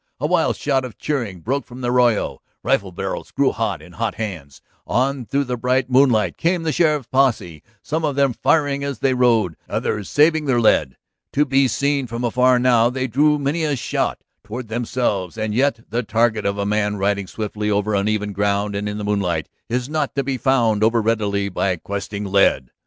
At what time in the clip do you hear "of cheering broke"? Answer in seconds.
0.83-1.63